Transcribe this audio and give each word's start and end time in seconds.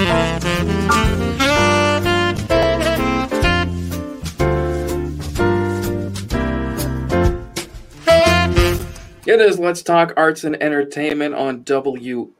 It 0.00 0.08
is 9.26 9.58
Let's 9.58 9.82
Talk 9.82 10.14
Arts 10.16 10.44
and 10.44 10.62
Entertainment 10.62 11.34
on 11.34 11.64
WMAY. 11.64 12.32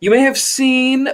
You 0.00 0.10
may 0.10 0.20
have 0.20 0.36
seen 0.36 1.08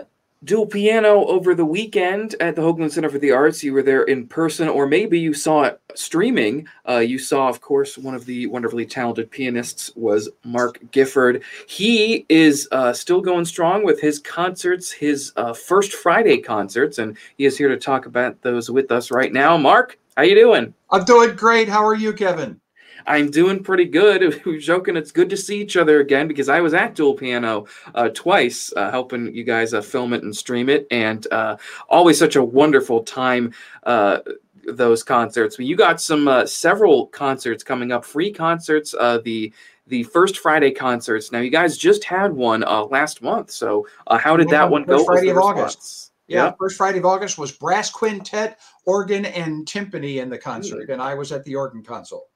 dual 0.45 0.67
piano 0.67 1.25
over 1.27 1.55
the 1.55 1.65
weekend 1.65 2.35
at 2.41 2.57
the 2.57 2.63
Hoogland 2.63 2.93
Center 2.93 3.09
for 3.09 3.19
the 3.19 3.31
Arts. 3.31 3.63
You 3.63 3.73
were 3.73 3.83
there 3.83 4.03
in 4.05 4.27
person, 4.27 4.69
or 4.69 4.87
maybe 4.87 5.19
you 5.19 5.35
saw 5.35 5.63
it 5.63 5.81
streaming. 5.95 6.67
Uh, 6.89 6.99
you 6.99 7.19
saw, 7.19 7.49
of 7.49 7.61
course, 7.61 7.97
one 7.97 8.15
of 8.15 8.25
the 8.25 8.47
wonderfully 8.47 8.87
talented 8.87 9.31
pianists 9.31 9.93
was 9.95 10.29
Mark 10.45 10.81
Gifford. 10.91 11.43
He 11.69 12.27
is 12.29 12.69
uh, 12.73 12.93
still 12.93 13.21
going 13.21 13.45
strong 13.45 13.85
with 13.85 14.01
his 14.01 14.19
concerts, 14.19 14.91
his 14.91 15.33
uh, 15.37 15.53
first 15.53 15.93
Friday 15.93 16.39
concerts, 16.39 16.99
and 16.99 17.17
he 17.37 17.45
is 17.45 17.57
here 17.57 17.69
to 17.69 17.77
talk 17.77 18.07
about 18.07 18.41
those 18.43 18.71
with 18.71 18.91
us 18.91 19.11
right 19.11 19.33
now. 19.33 19.57
Mark, 19.57 19.99
how 20.17 20.25
you 20.25 20.35
doing? 20.35 20.75
I'm 20.91 21.05
doing 21.05 21.37
great. 21.37 21.69
How 21.69 21.87
are 21.87 21.95
you, 21.95 22.13
Kevin? 22.13 22.62
I'm 23.07 23.31
doing 23.31 23.63
pretty 23.63 23.87
good. 23.87 24.43
We 24.45 24.53
were 24.53 24.59
joking. 24.59 24.97
It's 24.97 25.13
good 25.13 25.31
to 25.31 25.37
see 25.37 25.61
each 25.61 25.77
other 25.77 26.01
again 26.01 26.27
because 26.27 26.49
I 26.49 26.61
was 26.61 26.75
at 26.75 26.95
Dual 26.95 27.15
Piano 27.15 27.67
uh, 27.95 28.09
twice, 28.09 28.73
uh, 28.77 28.91
helping 28.91 29.33
you 29.35 29.45
guys 29.45 29.73
uh, 29.73 29.81
film 29.81 30.13
it 30.13 30.23
and 30.23 30.35
stream 30.35 30.69
it, 30.69 30.87
and 30.91 31.27
uh, 31.33 31.57
always 31.89 32.19
such 32.19 32.37
a 32.37 32.43
wonderful 32.43 33.03
time. 33.03 33.53
Uh, 33.85 34.19
those 34.65 35.03
concerts. 35.03 35.57
But 35.57 35.67
you 35.67 35.75
got 35.75 36.01
some 36.01 36.29
uh, 36.29 36.47
several 36.47 37.09
concerts 37.09 37.65
coming 37.65 37.91
up, 37.91 38.05
free 38.05 38.33
concerts. 38.33 38.93
the 38.93 39.53
the 39.89 40.05
first 40.05 40.39
Friday 40.39 40.71
concerts. 40.71 41.33
Now 41.33 41.41
you 41.41 41.51
guys 41.51 41.77
just 41.77 42.05
had 42.05 42.33
one 42.33 42.61
last 42.61 43.23
month. 43.23 43.51
So 43.51 43.87
how 44.09 44.37
did 44.37 44.49
that 44.51 44.71
one 44.71 44.85
go? 44.85 44.99
First 44.99 45.07
Friday 45.07 45.31
of 45.31 45.39
August. 45.39 46.13
Yeah, 46.29 46.45
yeah, 46.45 46.53
first 46.59 46.77
Friday 46.77 46.99
of 46.99 47.05
August 47.05 47.37
was 47.37 47.53
brass 47.53 47.91
quintet, 47.91 48.59
organ, 48.87 49.27
and 49.27 49.67
timpani 49.67 50.23
in 50.23 50.31
the 50.31 50.39
concert, 50.39 50.89
mm. 50.89 50.93
and 50.93 51.03
I 51.03 51.15
was 51.15 51.33
at 51.33 51.45
the 51.45 51.57
organ 51.57 51.83
console. 51.83 52.29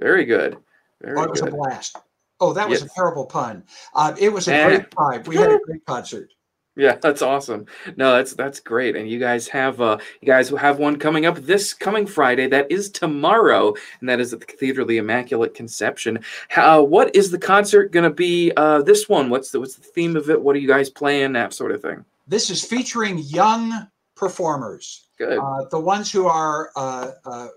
Very 0.00 0.24
good. 0.24 0.56
Very 1.00 1.18
oh, 1.18 1.22
it 1.24 1.30
was 1.30 1.40
good. 1.40 1.52
a 1.52 1.56
blast. 1.56 1.96
Oh, 2.40 2.52
that 2.52 2.68
was 2.68 2.80
yes. 2.80 2.90
a 2.90 2.94
terrible 2.94 3.26
pun. 3.26 3.64
Uh, 3.94 4.14
it 4.18 4.32
was 4.32 4.48
a 4.48 4.54
eh. 4.54 4.66
great 4.66 4.90
time. 4.90 5.22
We 5.24 5.36
had 5.36 5.52
a 5.52 5.58
great 5.66 5.84
concert. 5.86 6.30
Yeah, 6.76 6.96
that's 7.00 7.22
awesome. 7.22 7.66
No, 7.96 8.16
that's 8.16 8.32
that's 8.34 8.58
great. 8.58 8.96
And 8.96 9.08
you 9.08 9.20
guys 9.20 9.46
have 9.46 9.80
uh 9.80 9.98
you 10.20 10.26
guys 10.26 10.48
have 10.50 10.78
one 10.78 10.98
coming 10.98 11.24
up 11.24 11.36
this 11.36 11.72
coming 11.72 12.04
Friday. 12.04 12.48
That 12.48 12.70
is 12.70 12.90
tomorrow, 12.90 13.74
and 14.00 14.08
that 14.08 14.18
is 14.18 14.32
at 14.32 14.40
the 14.40 14.46
Cathedral 14.46 14.82
of 14.82 14.88
the 14.88 14.98
Immaculate 14.98 15.54
Conception. 15.54 16.18
What 16.56 17.14
is 17.14 17.30
the 17.30 17.38
concert 17.38 17.92
going 17.92 18.04
to 18.04 18.10
be? 18.10 18.50
Uh, 18.56 18.82
this 18.82 19.08
one. 19.08 19.30
What's 19.30 19.52
the 19.52 19.60
what's 19.60 19.76
the 19.76 19.84
theme 19.84 20.16
of 20.16 20.28
it? 20.30 20.42
What 20.42 20.56
are 20.56 20.58
you 20.58 20.66
guys 20.66 20.90
playing? 20.90 21.34
That 21.34 21.52
sort 21.52 21.70
of 21.70 21.80
thing. 21.80 22.04
This 22.26 22.50
is 22.50 22.64
featuring 22.64 23.18
young 23.18 23.88
performers. 24.16 25.06
Good. 25.16 25.38
Uh, 25.38 25.66
the 25.70 25.78
ones 25.78 26.10
who 26.10 26.26
are 26.26 26.70
uh, 26.74 27.12
uh, 27.24 27.48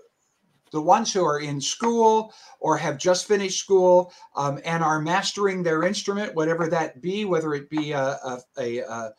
the 0.72 0.80
ones 0.80 1.12
who 1.12 1.24
are 1.24 1.40
in 1.40 1.60
school 1.60 2.32
or 2.60 2.76
have 2.76 2.98
just 2.98 3.26
finished 3.26 3.58
school 3.60 4.12
um, 4.36 4.60
and 4.64 4.82
are 4.82 5.00
mastering 5.00 5.62
their 5.62 5.84
instrument, 5.84 6.34
whatever 6.34 6.68
that 6.68 7.00
be, 7.00 7.24
whether 7.24 7.54
it 7.54 7.70
be 7.70 7.92
a, 7.92 8.18
a, 8.56 9.12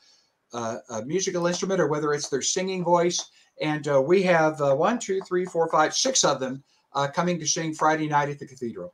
a, 0.53 0.77
a 0.89 1.05
musical 1.05 1.47
instrument 1.47 1.81
or 1.81 1.87
whether 1.87 2.13
it's 2.13 2.29
their 2.29 2.41
singing 2.41 2.83
voice. 2.83 3.29
And 3.61 3.87
uh, 3.87 4.01
we 4.01 4.23
have 4.23 4.61
uh, 4.61 4.75
one, 4.75 4.99
two, 4.99 5.19
three, 5.27 5.45
four, 5.45 5.69
five, 5.69 5.93
six 5.93 6.23
of 6.23 6.39
them 6.39 6.63
uh, 6.93 7.07
coming 7.07 7.39
to 7.39 7.47
sing 7.47 7.73
Friday 7.73 8.07
night 8.07 8.29
at 8.29 8.39
the 8.39 8.47
cathedral. 8.47 8.93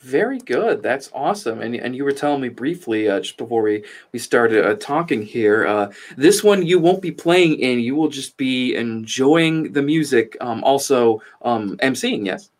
Very 0.00 0.38
good. 0.38 0.82
That's 0.82 1.10
awesome. 1.14 1.62
And 1.62 1.74
and 1.74 1.96
you 1.96 2.04
were 2.04 2.12
telling 2.12 2.42
me 2.42 2.50
briefly 2.50 3.08
uh, 3.08 3.20
just 3.20 3.38
before 3.38 3.62
we 3.62 3.84
we 4.12 4.18
started 4.18 4.66
uh, 4.66 4.74
talking 4.74 5.22
here. 5.22 5.66
Uh, 5.66 5.92
this 6.16 6.44
one 6.44 6.66
you 6.66 6.78
won't 6.78 7.00
be 7.00 7.10
playing 7.10 7.58
in. 7.60 7.80
You 7.80 7.94
will 7.94 8.08
just 8.08 8.36
be 8.36 8.74
enjoying 8.74 9.72
the 9.72 9.82
music. 9.82 10.36
Um, 10.40 10.62
also 10.62 11.22
um, 11.42 11.78
emceeing. 11.78 12.26
Yes. 12.26 12.50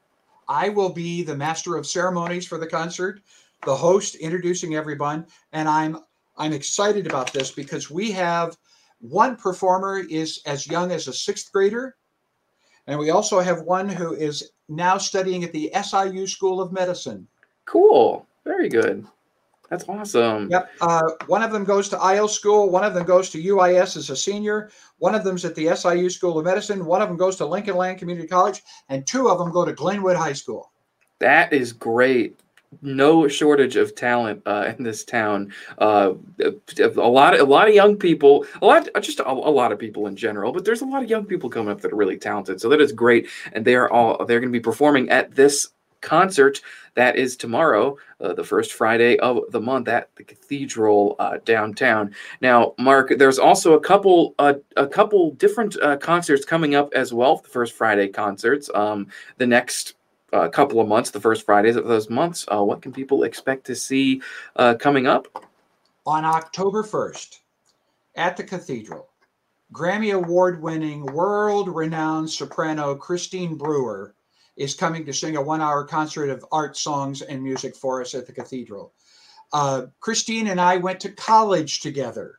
I 0.49 0.69
will 0.71 0.91
be 0.91 1.23
the 1.23 1.37
master 1.37 1.77
of 1.77 1.87
ceremonies 1.87 2.47
for 2.47 2.59
the 2.59 2.67
concert, 2.67 3.21
the 3.65 3.77
host 3.77 4.15
introducing 4.17 4.75
everyone, 4.75 5.27
and 5.53 5.69
I'm 5.69 5.99
I'm 6.37 6.53
excited 6.53 7.07
about 7.07 7.33
this 7.33 7.51
because 7.51 7.91
we 7.91 8.11
have 8.13 8.57
one 9.01 9.37
performer 9.37 9.99
is 9.99 10.41
as 10.47 10.67
young 10.67 10.93
as 10.93 11.09
a 11.09 11.13
sixth 11.13 11.53
grader, 11.53 11.97
and 12.87 12.99
we 12.99 13.11
also 13.11 13.41
have 13.41 13.63
one 13.63 13.89
who 13.89 14.15
is 14.15 14.51
now 14.69 14.99
studying 14.99 15.45
at 15.45 15.53
the 15.53 15.71
SIU 15.83 16.27
School 16.27 16.61
of 16.61 16.73
Medicine. 16.73 17.27
Cool. 17.67 18.27
Very 18.45 18.69
good. 18.69 19.07
That's 19.71 19.89
awesome. 19.89 20.51
Yep. 20.51 20.71
Uh, 20.81 21.03
one 21.27 21.43
of 21.43 21.51
them 21.51 21.65
goes 21.65 21.89
to 21.89 22.15
IL 22.15 22.29
school. 22.29 22.71
One 22.71 22.85
of 22.85 22.95
them 22.95 23.05
goes 23.05 23.31
to 23.31 23.43
UIS 23.43 23.97
as 23.97 24.11
a 24.11 24.17
senior. 24.17 24.71
One 24.99 25.15
of 25.15 25.25
them's 25.25 25.45
at 25.45 25.55
the 25.55 25.75
SIU 25.75 26.11
School 26.11 26.39
of 26.39 26.45
Medicine. 26.45 26.85
One 26.85 27.03
of 27.03 27.09
them 27.09 27.17
goes 27.17 27.37
to 27.37 27.47
Lincoln 27.47 27.77
Land 27.77 27.99
Community 27.99 28.29
College, 28.29 28.63
and 28.89 29.07
two 29.07 29.29
of 29.29 29.39
them 29.39 29.51
go 29.51 29.65
to 29.65 29.73
Glenwood 29.73 30.17
High 30.17 30.35
School. 30.35 30.71
That 31.19 31.53
is 31.53 31.73
great. 31.73 32.39
No 32.83 33.29
shortage 33.29 33.77
of 33.77 33.95
talent 33.95 34.43
uh, 34.47 34.73
in 34.77 34.85
this 34.85 35.05
town. 35.05 35.53
Uh, 35.79 36.15
a 36.41 36.91
lot, 36.91 37.35
of, 37.35 37.41
a 37.41 37.51
lot 37.51 37.69
of 37.69 37.75
young 37.75 37.97
people, 37.97 38.47
a 38.61 38.67
lot, 38.67 38.89
just 39.01 39.21
a, 39.21 39.29
a, 39.29 39.33
lot 39.33 39.73
of 39.73 39.79
people 39.79 40.09
in 40.09 40.17
general. 40.17 40.53
But 40.53 40.65
there's 40.65 40.83
a 40.83 40.87
lot 40.87 41.03
of 41.03 41.09
young 41.09 41.25
people 41.25 41.49
coming 41.49 41.71
up 41.71 41.81
that 41.83 41.93
are 41.93 41.97
really 41.97 42.19
talented. 42.19 42.61
So 42.61 42.69
that 42.69 42.81
is 42.81 42.93
great, 42.93 43.29
and 43.53 43.65
they 43.65 43.77
are 43.77 43.91
all 43.91 44.25
they're 44.27 44.41
going 44.41 44.53
to 44.53 44.59
be 44.59 44.63
performing 44.63 45.09
at 45.11 45.35
this 45.35 45.69
concert 46.05 46.61
that 46.95 47.17
is 47.17 47.37
tomorrow, 47.37 47.97
uh, 48.21 48.35
the 48.35 48.45
first 48.45 48.73
Friday 48.73 49.19
of 49.19 49.41
the 49.51 49.61
month 49.61 49.89
at 49.89 50.15
the 50.17 50.25
Cathedral 50.25 51.17
uh, 51.19 51.39
downtown. 51.45 52.15
Now, 52.41 52.75
Mark, 52.79 53.13
there's 53.19 53.39
also 53.39 53.75
a 53.75 53.81
couple 53.81 54.35
uh, 54.39 54.55
a 54.77 54.87
couple 54.87 55.33
different 55.33 55.77
uh, 55.83 55.97
concerts 55.97 56.45
coming 56.45 56.75
up 56.75 56.93
as 56.95 57.13
well. 57.13 57.37
The 57.37 57.49
first 57.49 57.75
Friday 57.75 58.09
concerts, 58.09 58.71
um, 58.75 59.09
the 59.39 59.47
next. 59.47 59.95
Uh, 60.33 60.49
couple 60.49 60.81
of 60.81 60.89
months, 60.89 61.11
the 61.11 61.21
first 61.21 61.47
Fridays 61.47 61.77
of 61.77 61.87
those 61.87 62.11
months. 62.11 62.45
Uh, 62.53 62.61
what 62.61 62.83
can 62.83 62.91
people 62.91 63.23
expect 63.23 63.65
to 63.65 63.77
see 63.77 64.21
coming 64.81 65.07
up? 65.07 65.29
On 66.07 66.25
October 66.25 66.83
1st, 66.83 67.39
at 68.17 68.37
the 68.37 68.43
Cathedral, 68.43 69.11
Grammy 69.73 70.13
Award 70.13 70.61
winning, 70.61 71.07
world 71.07 71.69
renowned 71.69 72.29
soprano 72.29 72.97
Christine 72.97 73.57
Brewer 73.57 74.17
is 74.57 74.75
coming 74.75 75.05
to 75.05 75.13
sing 75.13 75.37
a 75.37 75.43
one 75.43 75.61
hour 75.61 75.85
concert 75.85 76.31
of 76.31 76.45
art 76.53 76.77
songs 76.77 77.23
and 77.23 77.43
music 77.43 77.77
for 77.77 78.01
us 78.01 78.15
at 78.15 78.27
the 78.27 78.33
cathedral. 78.33 78.93
Uh, 79.53 79.87
Christine 80.01 80.49
and 80.49 80.61
I 80.61 80.77
went 80.77 81.01
to 81.01 81.11
college 81.11 81.81
together. 81.81 82.39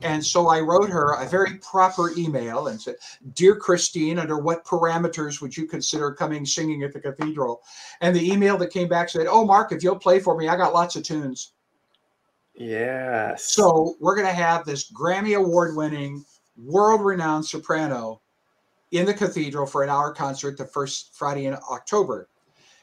And 0.00 0.24
so 0.24 0.46
I 0.46 0.60
wrote 0.60 0.90
her 0.90 1.14
a 1.14 1.28
very 1.28 1.56
proper 1.58 2.12
email 2.16 2.68
and 2.68 2.80
said, 2.80 2.94
Dear 3.34 3.56
Christine, 3.56 4.18
under 4.18 4.38
what 4.38 4.64
parameters 4.64 5.42
would 5.42 5.56
you 5.56 5.66
consider 5.66 6.12
coming 6.12 6.46
singing 6.46 6.84
at 6.84 6.92
the 6.92 7.00
cathedral? 7.00 7.62
And 8.00 8.14
the 8.14 8.32
email 8.32 8.56
that 8.58 8.70
came 8.70 8.88
back 8.88 9.08
said, 9.08 9.26
Oh, 9.28 9.44
Mark, 9.44 9.72
if 9.72 9.82
you'll 9.82 9.98
play 9.98 10.20
for 10.20 10.36
me, 10.36 10.48
I 10.48 10.56
got 10.56 10.72
lots 10.72 10.94
of 10.94 11.02
tunes. 11.02 11.52
Yes. 12.54 13.52
So 13.52 13.96
we're 13.98 14.14
going 14.14 14.28
to 14.28 14.32
have 14.32 14.64
this 14.64 14.90
Grammy 14.92 15.36
Award 15.36 15.74
winning, 15.76 16.24
world 16.56 17.00
renowned 17.00 17.46
soprano 17.46 18.20
in 18.90 19.06
the 19.06 19.14
cathedral 19.14 19.66
for 19.66 19.82
an 19.82 19.90
hour 19.90 20.12
concert 20.12 20.56
the 20.56 20.64
first 20.64 21.14
Friday 21.14 21.46
in 21.46 21.56
October. 21.70 22.28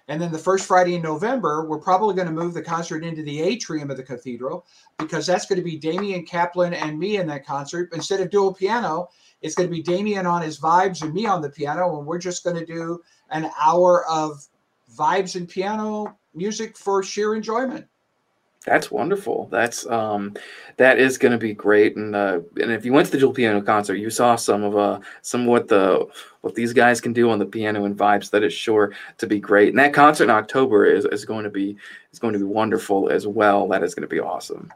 And 0.09 0.21
then 0.21 0.31
the 0.31 0.37
first 0.37 0.65
Friday 0.65 0.95
in 0.95 1.01
November, 1.01 1.67
we're 1.67 1.79
probably 1.79 2.15
going 2.15 2.27
to 2.27 2.33
move 2.33 2.53
the 2.53 2.61
concert 2.61 3.03
into 3.03 3.23
the 3.23 3.41
atrium 3.41 3.91
of 3.91 3.97
the 3.97 4.03
cathedral 4.03 4.65
because 4.97 5.27
that's 5.27 5.45
going 5.45 5.59
to 5.59 5.65
be 5.65 5.77
Damian 5.77 6.25
Kaplan 6.25 6.73
and 6.73 6.97
me 6.97 7.17
in 7.17 7.27
that 7.27 7.45
concert. 7.45 7.89
Instead 7.93 8.21
of 8.21 8.29
dual 8.29 8.53
piano, 8.53 9.09
it's 9.41 9.53
going 9.53 9.67
to 9.69 9.75
be 9.75 9.83
Damian 9.83 10.25
on 10.25 10.41
his 10.41 10.59
vibes 10.59 11.01
and 11.01 11.13
me 11.13 11.25
on 11.25 11.41
the 11.41 11.49
piano. 11.49 11.97
And 11.97 12.07
we're 12.07 12.19
just 12.19 12.45
going 12.45 12.55
to 12.55 12.65
do 12.65 13.01
an 13.31 13.51
hour 13.61 14.07
of 14.07 14.47
vibes 14.95 15.35
and 15.35 15.47
piano 15.47 16.17
music 16.33 16.77
for 16.77 17.03
sheer 17.03 17.35
enjoyment. 17.35 17.85
That's 18.67 18.91
wonderful. 18.91 19.47
That's 19.49 19.85
um, 19.87 20.33
that 20.75 20.99
is 20.99 21.17
going 21.17 21.31
to 21.31 21.37
be 21.37 21.53
great. 21.53 21.95
And 21.95 22.13
uh, 22.13 22.41
and 22.61 22.69
if 22.69 22.83
you 22.83 22.91
went 22.91 23.05
to 23.05 23.13
the 23.13 23.17
dual 23.17 23.33
piano 23.33 23.61
concert, 23.61 23.95
you 23.95 24.09
saw 24.09 24.35
some 24.35 24.61
of 24.61 24.75
uh 24.75 24.99
some 25.21 25.45
what 25.45 25.69
the 25.69 26.05
what 26.41 26.53
these 26.53 26.73
guys 26.73 26.99
can 26.99 27.13
do 27.13 27.31
on 27.31 27.39
the 27.39 27.45
piano 27.45 27.85
and 27.85 27.97
vibes. 27.97 28.29
That 28.29 28.43
is 28.43 28.53
sure 28.53 28.93
to 29.19 29.25
be 29.25 29.39
great. 29.39 29.69
And 29.69 29.79
that 29.79 29.93
concert 29.93 30.25
in 30.25 30.31
October 30.31 30.85
is, 30.85 31.05
is 31.05 31.23
going 31.23 31.45
to 31.45 31.49
be 31.49 31.77
is 32.11 32.19
going 32.19 32.33
to 32.33 32.39
be 32.39 32.45
wonderful 32.45 33.09
as 33.09 33.25
well. 33.25 33.69
That 33.69 33.83
is 33.83 33.95
going 33.95 34.07
to 34.07 34.13
be 34.13 34.19
awesome. 34.19 34.69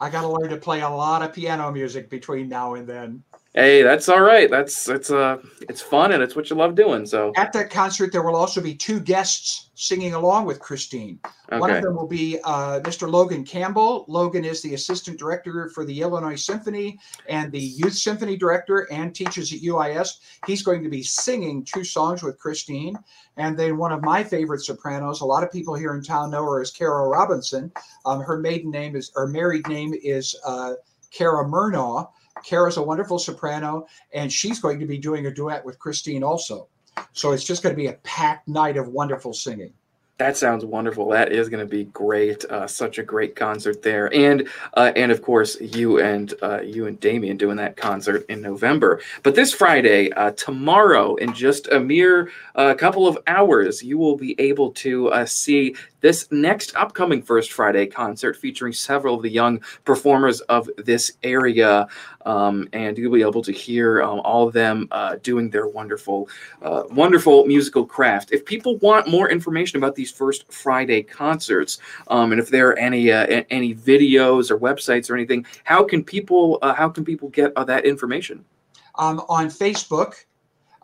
I 0.00 0.10
got 0.10 0.22
to 0.22 0.28
learn 0.28 0.50
to 0.50 0.56
play 0.56 0.80
a 0.80 0.88
lot 0.88 1.22
of 1.22 1.32
piano 1.32 1.70
music 1.70 2.10
between 2.10 2.48
now 2.48 2.74
and 2.74 2.86
then. 2.86 3.22
Hey, 3.56 3.80
that's 3.82 4.10
all 4.10 4.20
right. 4.20 4.50
That's 4.50 4.86
it's 4.86 5.10
uh 5.10 5.38
it's 5.62 5.80
fun 5.80 6.12
and 6.12 6.22
it's 6.22 6.36
what 6.36 6.50
you 6.50 6.56
love 6.56 6.74
doing. 6.74 7.06
So 7.06 7.32
At 7.36 7.54
that 7.54 7.70
concert, 7.70 8.12
there 8.12 8.22
will 8.22 8.36
also 8.36 8.60
be 8.60 8.74
two 8.74 9.00
guests 9.00 9.70
singing 9.74 10.12
along 10.12 10.44
with 10.44 10.60
Christine. 10.60 11.18
One 11.48 11.70
of 11.70 11.82
them 11.82 11.96
will 11.96 12.06
be 12.06 12.38
uh, 12.44 12.80
Mr. 12.80 13.10
Logan 13.10 13.44
Campbell. 13.44 14.04
Logan 14.08 14.44
is 14.44 14.60
the 14.60 14.74
assistant 14.74 15.18
director 15.18 15.70
for 15.70 15.86
the 15.86 16.02
Illinois 16.02 16.34
Symphony 16.34 16.98
and 17.28 17.50
the 17.50 17.60
youth 17.60 17.94
symphony 17.94 18.36
director 18.36 18.88
and 18.90 19.14
teaches 19.14 19.52
at 19.54 19.60
UIS. 19.60 20.18
He's 20.46 20.62
going 20.62 20.82
to 20.82 20.90
be 20.90 21.02
singing 21.02 21.64
two 21.64 21.84
songs 21.84 22.22
with 22.22 22.38
Christine. 22.38 22.98
And 23.38 23.58
then 23.58 23.78
one 23.78 23.92
of 23.92 24.02
my 24.02 24.22
favorite 24.22 24.64
sopranos, 24.64 25.22
a 25.22 25.26
lot 25.26 25.42
of 25.42 25.50
people 25.50 25.74
here 25.74 25.94
in 25.94 26.02
town 26.02 26.30
know 26.30 26.44
her 26.44 26.60
as 26.60 26.70
Kara 26.70 27.08
Robinson. 27.08 27.72
Um, 28.04 28.20
her 28.20 28.38
maiden 28.38 28.70
name 28.70 28.96
is, 28.96 29.12
her 29.14 29.26
married 29.26 29.66
name 29.68 29.94
is 30.02 30.36
uh, 30.44 30.74
Kara 31.10 31.44
Murnaugh. 31.44 32.08
Kara's 32.46 32.76
a 32.76 32.82
wonderful 32.82 33.18
soprano, 33.18 33.86
and 34.12 34.32
she's 34.32 34.60
going 34.60 34.78
to 34.78 34.86
be 34.86 34.98
doing 34.98 35.26
a 35.26 35.34
duet 35.34 35.64
with 35.64 35.78
Christine 35.80 36.22
also. 36.22 36.68
So 37.12 37.32
it's 37.32 37.44
just 37.44 37.62
going 37.62 37.74
to 37.74 37.76
be 37.76 37.88
a 37.88 37.94
packed 38.04 38.46
night 38.46 38.76
of 38.76 38.88
wonderful 38.88 39.34
singing. 39.34 39.72
That 40.18 40.36
sounds 40.36 40.64
wonderful. 40.64 41.10
That 41.10 41.30
is 41.30 41.50
going 41.50 41.64
to 41.64 41.70
be 41.70 41.84
great. 41.84 42.42
Uh, 42.46 42.66
such 42.66 42.98
a 42.98 43.02
great 43.02 43.36
concert 43.36 43.82
there, 43.82 44.12
and 44.14 44.48
uh, 44.74 44.92
and 44.96 45.12
of 45.12 45.20
course 45.20 45.60
you 45.60 46.00
and 46.00 46.32
uh, 46.42 46.62
you 46.62 46.86
and 46.86 46.98
Damien 47.00 47.36
doing 47.36 47.56
that 47.58 47.76
concert 47.76 48.24
in 48.30 48.40
November. 48.40 49.00
But 49.22 49.34
this 49.34 49.52
Friday, 49.52 50.10
uh, 50.12 50.30
tomorrow, 50.32 51.16
in 51.16 51.34
just 51.34 51.68
a 51.68 51.78
mere 51.78 52.30
uh, 52.54 52.74
couple 52.74 53.06
of 53.06 53.18
hours, 53.26 53.82
you 53.82 53.98
will 53.98 54.16
be 54.16 54.40
able 54.40 54.72
to 54.72 55.08
uh, 55.08 55.26
see 55.26 55.76
this 56.00 56.30
next 56.30 56.74
upcoming 56.76 57.20
First 57.20 57.52
Friday 57.52 57.86
concert 57.86 58.36
featuring 58.36 58.72
several 58.72 59.16
of 59.16 59.22
the 59.22 59.30
young 59.30 59.60
performers 59.84 60.40
of 60.42 60.70
this 60.78 61.12
area. 61.24 61.88
Um, 62.24 62.68
and 62.72 62.98
you'll 62.98 63.12
be 63.12 63.22
able 63.22 63.42
to 63.42 63.52
hear 63.52 64.02
um, 64.02 64.20
all 64.20 64.48
of 64.48 64.52
them 64.52 64.88
doing 65.22 65.48
their 65.48 65.68
wonderful, 65.68 66.28
wonderful 66.60 67.44
musical 67.46 67.86
craft. 67.86 68.32
If 68.32 68.44
people 68.44 68.78
want 68.78 69.08
more 69.08 69.30
information 69.30 69.78
about 69.78 69.94
these 69.94 70.05
First 70.12 70.52
Friday 70.52 71.02
concerts, 71.02 71.78
um, 72.08 72.32
and 72.32 72.40
if 72.40 72.50
there 72.50 72.68
are 72.68 72.78
any 72.78 73.12
uh, 73.12 73.42
any 73.50 73.74
videos 73.74 74.50
or 74.50 74.58
websites 74.58 75.10
or 75.10 75.14
anything, 75.14 75.46
how 75.64 75.84
can 75.84 76.02
people 76.04 76.58
uh, 76.62 76.74
how 76.74 76.88
can 76.88 77.04
people 77.04 77.28
get 77.28 77.52
uh, 77.56 77.64
that 77.64 77.84
information? 77.84 78.44
um, 78.96 79.20
on 79.28 79.46
Facebook. 79.46 80.14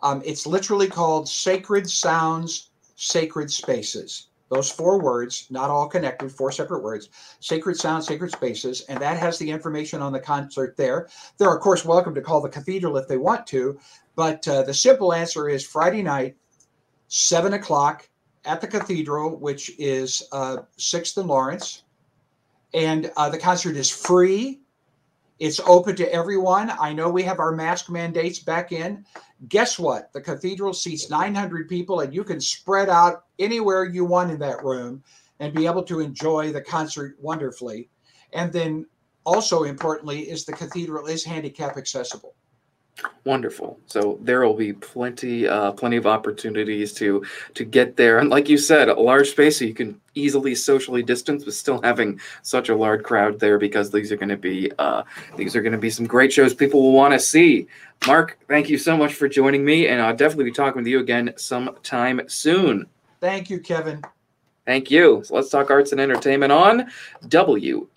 Um, 0.01 0.21
it's 0.25 0.45
literally 0.45 0.87
called 0.87 1.27
Sacred 1.27 1.89
Sounds, 1.89 2.71
Sacred 2.95 3.51
Spaces. 3.51 4.27
Those 4.49 4.69
four 4.69 5.01
words, 5.01 5.47
not 5.49 5.69
all 5.69 5.87
connected, 5.87 6.31
four 6.31 6.51
separate 6.51 6.83
words. 6.83 7.09
Sacred 7.39 7.77
Sounds, 7.77 8.05
Sacred 8.05 8.31
Spaces, 8.31 8.81
and 8.81 8.99
that 8.99 9.17
has 9.17 9.39
the 9.39 9.49
information 9.49 10.01
on 10.01 10.11
the 10.11 10.19
concert 10.19 10.77
there. 10.77 11.09
They're 11.37 11.53
of 11.53 11.61
course 11.61 11.85
welcome 11.85 12.13
to 12.13 12.21
call 12.21 12.41
the 12.41 12.49
cathedral 12.49 12.97
if 12.97 13.07
they 13.07 13.17
want 13.17 13.47
to, 13.47 13.79
but 14.15 14.47
uh, 14.47 14.63
the 14.63 14.73
simple 14.73 15.13
answer 15.13 15.49
is 15.49 15.65
Friday 15.65 16.03
night, 16.03 16.35
seven 17.07 17.53
o'clock 17.53 18.07
at 18.45 18.61
the 18.61 18.67
cathedral, 18.67 19.37
which 19.37 19.71
is 19.79 20.23
uh, 20.31 20.57
Sixth 20.77 21.17
and 21.17 21.27
Lawrence, 21.27 21.83
and 22.73 23.11
uh, 23.17 23.29
the 23.29 23.37
concert 23.37 23.75
is 23.75 23.89
free. 23.89 24.59
It's 25.39 25.59
open 25.61 25.95
to 25.97 26.13
everyone. 26.13 26.71
I 26.79 26.93
know 26.93 27.09
we 27.09 27.23
have 27.23 27.39
our 27.39 27.51
mask 27.51 27.89
mandates 27.89 28.39
back 28.39 28.71
in. 28.71 29.05
Guess 29.49 29.77
what? 29.77 30.13
The 30.13 30.21
cathedral 30.21 30.73
seats 30.73 31.09
900 31.09 31.67
people, 31.67 32.01
and 32.01 32.13
you 32.13 32.23
can 32.23 32.39
spread 32.39 32.89
out 32.89 33.25
anywhere 33.39 33.85
you 33.85 34.05
want 34.05 34.31
in 34.31 34.39
that 34.39 34.63
room 34.63 35.03
and 35.39 35.53
be 35.53 35.65
able 35.65 35.83
to 35.83 35.99
enjoy 35.99 36.51
the 36.51 36.61
concert 36.61 37.17
wonderfully. 37.19 37.89
And 38.33 38.51
then, 38.53 38.85
also 39.25 39.63
importantly, 39.63 40.29
is 40.29 40.45
the 40.45 40.53
cathedral 40.53 41.07
is 41.07 41.23
handicap 41.23 41.77
accessible. 41.77 42.35
Wonderful. 43.25 43.79
So 43.87 44.19
there 44.21 44.45
will 44.45 44.53
be 44.53 44.73
plenty, 44.73 45.47
uh, 45.47 45.71
plenty 45.71 45.97
of 45.97 46.05
opportunities 46.05 46.93
to 46.93 47.23
to 47.55 47.63
get 47.63 47.95
there, 47.97 48.19
and 48.19 48.29
like 48.29 48.47
you 48.49 48.57
said, 48.57 48.89
a 48.89 48.93
large 48.93 49.31
space 49.31 49.59
so 49.59 49.65
you 49.65 49.73
can 49.73 49.99
easily 50.13 50.53
socially 50.53 51.01
distance, 51.01 51.43
but 51.43 51.53
still 51.53 51.81
having 51.81 52.19
such 52.43 52.69
a 52.69 52.75
large 52.75 53.03
crowd 53.03 53.39
there 53.39 53.57
because 53.57 53.89
these 53.89 54.11
are 54.11 54.17
going 54.17 54.29
to 54.29 54.37
be 54.37 54.71
uh, 54.77 55.03
these 55.37 55.55
are 55.55 55.61
going 55.61 55.71
to 55.71 55.77
be 55.77 55.89
some 55.89 56.05
great 56.05 56.31
shows 56.31 56.53
people 56.53 56.81
will 56.81 56.91
want 56.91 57.13
to 57.13 57.19
see. 57.19 57.67
Mark, 58.05 58.37
thank 58.47 58.69
you 58.69 58.77
so 58.77 58.95
much 58.95 59.13
for 59.13 59.27
joining 59.27 59.65
me, 59.65 59.87
and 59.87 60.01
I'll 60.01 60.15
definitely 60.15 60.45
be 60.45 60.51
talking 60.51 60.81
with 60.81 60.87
you 60.87 60.99
again 60.99 61.33
sometime 61.37 62.21
soon. 62.27 62.85
Thank 63.21 63.49
you, 63.49 63.59
Kevin. 63.59 64.03
Thank 64.65 64.91
you. 64.91 65.23
So 65.25 65.35
let's 65.35 65.49
talk 65.49 65.71
arts 65.71 65.91
and 65.93 65.99
entertainment 65.99 66.51
on 66.51 66.89
WMAY. 67.25 67.89